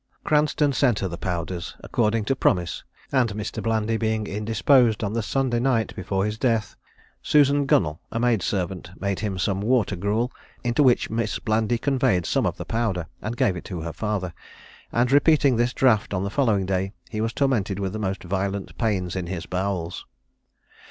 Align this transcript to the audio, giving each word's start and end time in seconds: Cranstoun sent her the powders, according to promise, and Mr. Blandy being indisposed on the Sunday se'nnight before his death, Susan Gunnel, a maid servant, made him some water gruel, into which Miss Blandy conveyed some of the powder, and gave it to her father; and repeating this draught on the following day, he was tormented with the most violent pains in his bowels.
Cranstoun 0.23 0.73
sent 0.73 0.97
her 0.97 1.07
the 1.07 1.15
powders, 1.15 1.75
according 1.81 2.25
to 2.25 2.35
promise, 2.35 2.83
and 3.11 3.31
Mr. 3.35 3.61
Blandy 3.61 3.97
being 3.97 4.25
indisposed 4.25 5.03
on 5.03 5.13
the 5.13 5.21
Sunday 5.21 5.59
se'nnight 5.59 5.93
before 5.95 6.25
his 6.25 6.39
death, 6.39 6.75
Susan 7.21 7.67
Gunnel, 7.67 7.99
a 8.11 8.19
maid 8.19 8.41
servant, 8.41 8.99
made 8.99 9.19
him 9.19 9.37
some 9.37 9.61
water 9.61 9.95
gruel, 9.95 10.31
into 10.63 10.81
which 10.81 11.11
Miss 11.11 11.37
Blandy 11.37 11.77
conveyed 11.77 12.25
some 12.25 12.47
of 12.47 12.57
the 12.57 12.65
powder, 12.65 13.05
and 13.21 13.37
gave 13.37 13.55
it 13.55 13.65
to 13.65 13.81
her 13.81 13.93
father; 13.93 14.33
and 14.91 15.11
repeating 15.11 15.57
this 15.57 15.71
draught 15.71 16.15
on 16.15 16.23
the 16.23 16.31
following 16.31 16.65
day, 16.65 16.93
he 17.11 17.21
was 17.21 17.31
tormented 17.31 17.77
with 17.77 17.93
the 17.93 17.99
most 17.99 18.23
violent 18.23 18.75
pains 18.79 19.15
in 19.15 19.27
his 19.27 19.45
bowels. 19.45 20.07